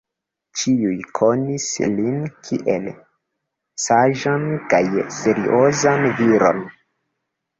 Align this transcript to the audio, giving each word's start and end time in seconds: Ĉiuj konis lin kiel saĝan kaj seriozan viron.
Ĉiuj 0.59 0.93
konis 1.17 1.65
lin 1.97 2.15
kiel 2.47 2.87
saĝan 3.83 4.47
kaj 4.71 4.81
seriozan 5.17 6.09
viron. 6.23 6.65